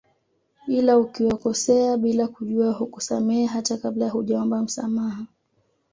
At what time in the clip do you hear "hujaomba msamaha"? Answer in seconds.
4.09-5.25